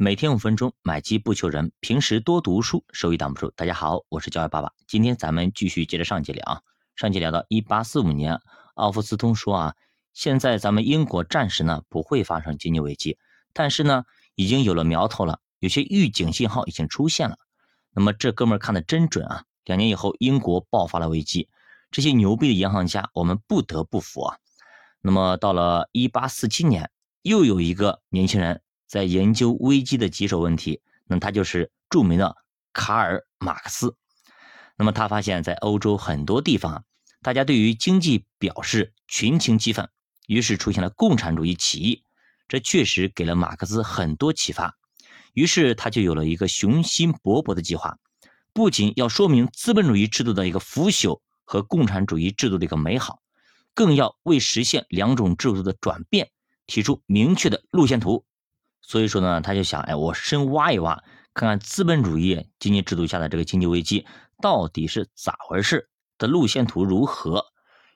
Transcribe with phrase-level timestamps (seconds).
[0.00, 1.72] 每天五分钟，买基不求人。
[1.80, 3.50] 平时多读书，收益挡不住。
[3.56, 4.72] 大家好，我是教育爸爸。
[4.86, 6.62] 今天咱们继续接着上节聊啊。
[6.94, 8.40] 上节聊到一八四五年，
[8.74, 9.74] 奥夫斯通说啊，
[10.12, 13.18] 现在咱们英国暂时呢不会发生经济危机，
[13.52, 14.04] 但是呢
[14.36, 17.36] 已经有了苗头了，有些预警信号已经出现了。
[17.90, 19.42] 那么这哥们儿看的真准啊！
[19.64, 21.48] 两年以后，英国爆发了危机，
[21.90, 24.38] 这些牛逼的银行家，我们不得不服啊。
[25.00, 26.88] 那么到了一八四七年，
[27.22, 28.62] 又有一个年轻人。
[28.88, 32.34] 在研究危机的棘手问题，那他就是著名的
[32.72, 33.94] 卡尔马克思。
[34.76, 36.82] 那么他发现，在欧洲很多地方啊，
[37.22, 39.88] 大家对于经济表示群情激愤，
[40.26, 42.02] 于是出现了共产主义起义。
[42.48, 44.74] 这确实给了马克思很多启发，
[45.34, 47.98] 于是他就有了一个雄心勃勃的计划，
[48.54, 53.20] 不仅要说明资本主义制度的一个腐朽和共产主义制度的一个美好，
[53.74, 56.30] 更要为实现两种制度的转变
[56.66, 58.24] 提出明确的路线图。
[58.88, 64.06] 所以说呢，他就想，哎，我深挖一挖，看看资本主义经济制度下的这个经济危机
[64.40, 67.44] 到底是咋回事，的路线图如何。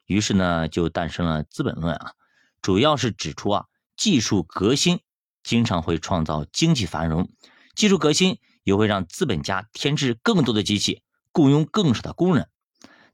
[0.04, 2.12] 于是呢，就诞生了《资本论》啊，
[2.60, 3.64] 主要是指出啊，
[3.96, 5.00] 技术革新
[5.42, 7.30] 经常会创造经济繁荣，
[7.74, 12.50] 技术革新也会让资本家添置更多的机器，雇佣更少的工人。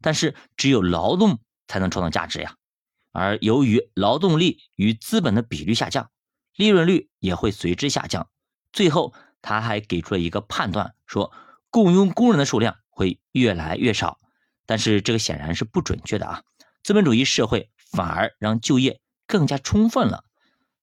[0.01, 2.57] 但是，只有劳动才能创造价值呀，
[3.13, 6.11] 而由于劳动力与资本的比率下降。
[6.59, 8.29] 利润率也会随之下降。
[8.73, 11.33] 最后，他还给出了一个判断，说
[11.71, 14.19] 雇佣工人的数量会越来越少。
[14.67, 16.43] 但是这个显然是不准确的啊！
[16.83, 20.25] 资本主义社会反而让就业更加充分了。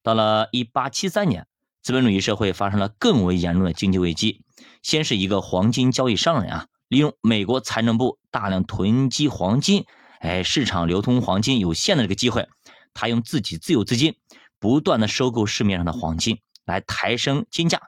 [0.01, 1.47] 到了1873年，
[1.83, 4.43] 资本主义社会发生了更为严重的经济危机。
[4.81, 9.83] 先是一个黄金交易商人啊，利用美国财政部大量囤积黄金，
[10.19, 12.47] 哎，市场流通黄金有限的这个机会，
[12.93, 14.15] 他用自己自有资金。
[14.59, 17.79] 不断的收购市面上的黄金来抬升金价，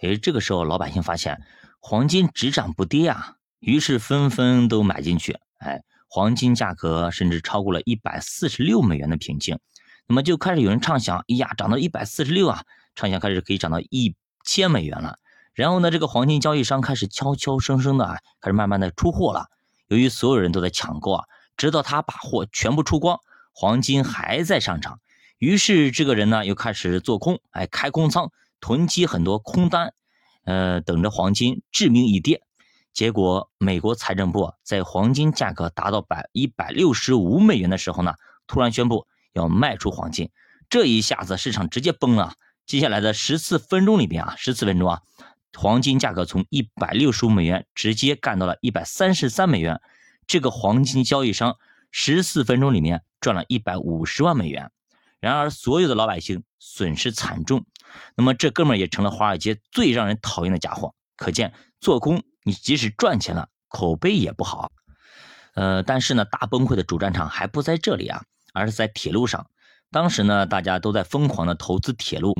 [0.00, 1.42] 哎，这个时候老百姓发现
[1.80, 9.58] 黄金只涨不跌啊，于是纷纷都买进去，哎，黄金价格甚至超过了一百四十六美元的平静，
[10.06, 12.62] 那么就开始有人畅想，哎呀，涨到一百四十六啊，
[12.94, 14.14] 畅想开始可以涨到一
[14.44, 15.18] 千美元了。
[15.52, 19.48] 然后呢，这个黄金交易商开始悄悄声声的啊，开始慢慢的出货了。
[19.88, 21.24] 由于所有人都在抢购啊，
[21.56, 23.18] 直到他把货全部出光，
[23.52, 25.00] 黄金还在上涨。
[25.38, 29.94] 于是这个人呢又开始做空，哎，开空仓，囤积很多空单，
[30.44, 32.42] 呃，等着黄金致命一跌。
[32.92, 38.14] 结果美国财政部在黄金价格达到百一百六十五美元的时候呢，
[38.48, 40.30] 突然宣布要卖出黄金。
[40.68, 42.34] 这一下子市场直接崩了。
[42.66, 45.02] 接下来的十四分钟里边啊，十四分钟啊，
[45.56, 49.80] 黄金价格从一百六十五美元直接干到了一百三十三美元。
[50.26, 51.56] 这个黄金交易商
[51.92, 54.72] 十四分钟里面赚了一百五十万美元。
[55.20, 57.64] 然而，所有的老百姓损失惨重，
[58.16, 60.94] 那么这哥们儿也成了华尔街最让人讨厌的家伙。
[61.16, 64.70] 可见，做空你即使赚钱了，口碑也不好。
[65.54, 69.50] 呃，但是呢，大崩溃的主战场还不在这里啊，而是在铁路上。
[69.90, 72.34] 当时呢，大家都在疯狂的投资铁路，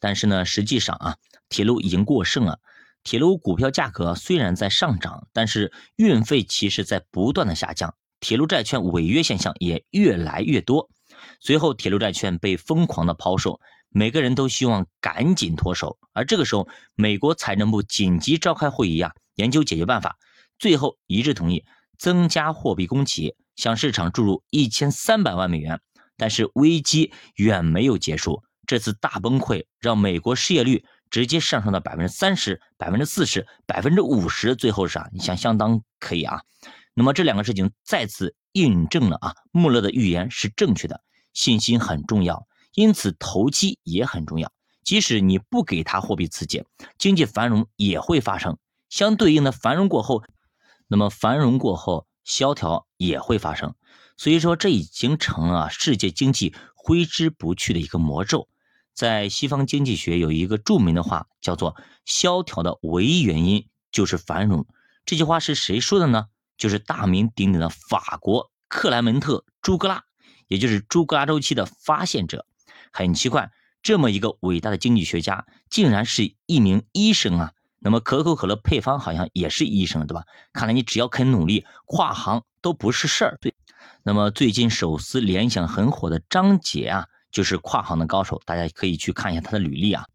[0.00, 1.16] 但是呢，实际上啊，
[1.48, 2.58] 铁路已经过剩了。
[3.04, 10.90] 铁路股票价格虽然在上涨，但是运费其实在不断的下降，铁路债券违约现象也越来越多。
[11.40, 15.98] 随后，铁路债券被疯狂的抛售，每个人都希望赶紧脱手。
[16.12, 20.16] 而这个时候，美国财政部紧急召开会议啊，研究解决办法，
[20.58, 21.64] 最后一致同意
[21.98, 25.80] 增加货币供给，向市场注入一千三百万美元。
[26.16, 36.42] 但是危机远没有结束，这次大崩溃让美国失业率直接上升到百分之三十、百分之四十、百分之五十，最后是啊，你想相当可以啊。
[36.92, 41.00] 那么这两个事情再次印证了啊，穆勒的预言是正确的。
[41.32, 44.52] 信心很重要，因此投机也很重要。
[44.82, 46.64] 即使你不给他货币刺激，
[46.98, 48.56] 经济繁荣也会发生。
[48.88, 50.22] 相对应的，繁荣过后，
[50.86, 53.74] 那么繁荣过后萧条也会发生。
[54.16, 58.48] 所以说，这已经成了世界经济挥之不去的一个魔咒。
[58.94, 64.66] 在西方经济学有一个著名的话，叫做“萧条的唯一原因就是繁荣”。
[65.04, 66.26] 这句话是谁说的呢？
[66.56, 70.02] 就是大名鼎鼎的法国克莱门特·朱格拉。
[70.48, 72.44] 也就是朱格拉周期的发现者，
[72.92, 73.50] 很奇怪，
[73.82, 77.52] 这么一个伟大的经济学家，竟然是一名医生啊！
[77.78, 80.24] 那么可口可乐配方好像也是医生，对吧？
[80.52, 83.38] 看来你只要肯努力，跨行都不是事儿。
[83.40, 83.54] 对，
[84.02, 90.06] 那么最近手撕联想很火的张杰啊，就是跨行的高手，大家可以去看一下他的履历啊。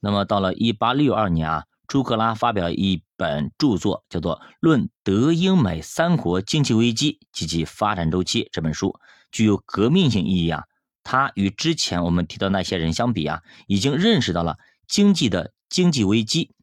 [0.00, 8.94] 那么到了一八六二年啊，朱格拉发表一本著作，叫做《论德英美三国经济危机及其发展周期》这本书。
[9.30, 10.64] 具有革命性意义啊！
[11.02, 16.54] 他与之前我们提到那些人相比啊，已经认识到了经济的经济危机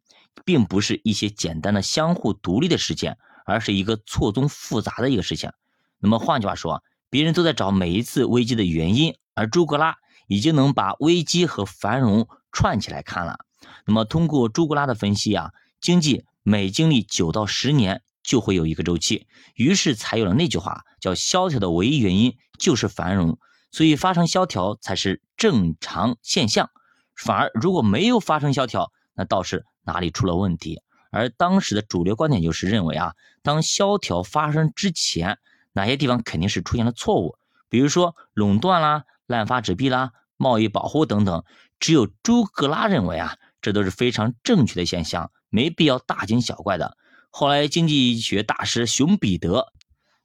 [0.44, 5.51] 并不是一些简单的相互独立的事件，而是一个错综复杂的一个事情。
[5.97, 9.95] 那么换句话说，别人都在找每一次危机的原因，而朱格拉
[10.27, 13.39] 已经能把危机和繁荣串起来看了。
[13.85, 15.51] 那么通过朱格拉的分析啊，
[15.81, 23.38] 经济每经历九到十年就会有一个周期，于是才有了那句话，叫萧条的唯一原因就是繁荣，
[23.72, 26.69] 所以发生萧条才是正常现象。
[27.16, 30.81] 反而如果没有发生萧条，那倒是哪里出了问题。
[31.12, 33.13] 而当时的主流观点就是认为啊，
[33.44, 35.38] 当萧条发生之前。
[35.78, 37.38] 哪些地方肯定是出现了错误，
[37.68, 41.44] 比如说垄断啦、滥发纸币啦、贸易保护等等。
[41.81, 46.95] 只有朱格拉认为啊，这都是非常正确的现象，没必要大惊小怪的。
[47.37, 49.73] 后来经济学大师熊彼得，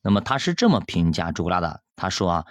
[0.00, 2.46] 那么他是这么评价朱格拉的，他说啊，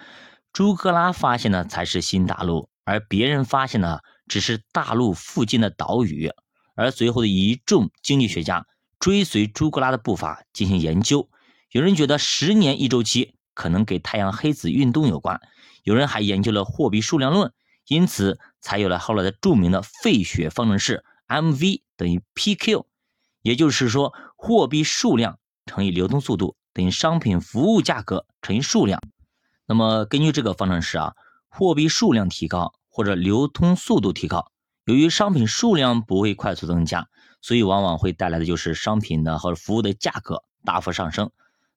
[0.52, 6.30] 朱格拉发现的才是新大陆，而别人发现的只是大陆附近的岛屿。
[6.76, 8.66] 而随后的一众经济学家
[9.00, 11.30] 追随朱格拉的步伐进行研究。
[11.72, 15.40] 有人觉得十年一周期可能给太阳黑子运动有关，
[15.84, 17.54] 有人还研究了货币数量论，
[17.88, 22.86] 因此才有了后来的著名的费雪方程式：mv 等于 pq，
[23.42, 29.02] 也就是说，货币数量乘以流通速度等于商品服务价格乘以数量。
[29.66, 31.14] 那么根据这个方程式啊，
[31.50, 34.50] 货币数量提高或者流通速度提高，
[34.86, 37.10] 由于商品数量不会快速增加，
[37.42, 41.30] 所以往往会带来的就是商品的或者服务的价格大幅上升。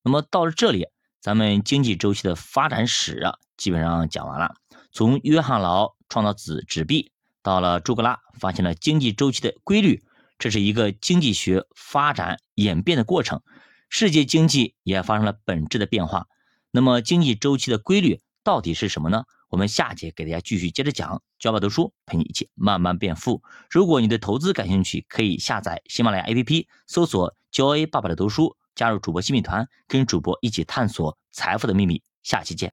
[0.05, 0.87] 那么到了这里，
[1.20, 4.55] 咱们经济周期的发展史啊，基本上讲完了。
[4.93, 7.11] 从约翰劳创造纸纸币，
[7.43, 10.05] 到了朱格拉发现了经济周期的规律，
[10.43, 13.43] 这是一个经济学发展演变的过程。
[13.89, 16.27] 世界经济也发生了本质的变化。
[16.73, 19.23] 那么经济周期的规律到底是什么呢？
[19.50, 21.23] 我们下节给大家继续接着讲。
[21.39, 23.41] 教爸读书陪你一起慢慢变富。
[23.71, 28.56] 如果你对投资感兴趣，可以下载喜马拉雅 APP，搜索教 A 爸爸的读书。
[28.75, 32.03] 加入主播新米团，跟主播一起探索财富的秘密。
[32.25, 32.61] 下期见。